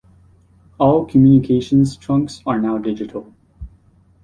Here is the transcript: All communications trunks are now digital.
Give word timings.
All 0.79 1.05
communications 1.05 1.95
trunks 1.95 2.41
are 2.47 2.57
now 2.59 2.79
digital. 2.79 3.31